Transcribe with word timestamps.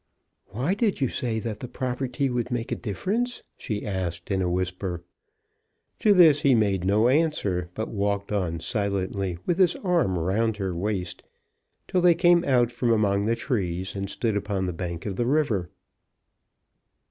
"Why 0.47 0.73
did 0.73 0.99
you 0.99 1.09
say 1.09 1.37
that 1.41 1.59
the 1.59 1.67
property 1.67 2.27
would 2.27 2.49
make 2.49 2.71
a 2.71 2.75
difference?" 2.75 3.43
she 3.55 3.85
asked, 3.85 4.31
in 4.31 4.41
a 4.41 4.49
whisper. 4.49 5.03
To 5.99 6.15
this 6.15 6.41
he 6.41 6.55
made 6.55 6.85
no 6.85 7.07
answer, 7.07 7.69
but 7.75 7.87
walked 7.89 8.31
on 8.31 8.61
silently, 8.61 9.37
with 9.45 9.59
his 9.59 9.75
arm 9.75 10.17
round 10.17 10.57
her 10.57 10.73
waist, 10.75 11.21
till 11.87 12.01
they 12.01 12.15
came 12.15 12.43
out 12.45 12.71
from 12.71 12.91
among 12.91 13.25
the 13.27 13.35
trees, 13.35 13.93
and 13.93 14.09
stood 14.09 14.35
upon 14.35 14.65
the 14.65 14.73
bank 14.73 15.05
of 15.05 15.17
the 15.17 15.27
river. 15.27 15.69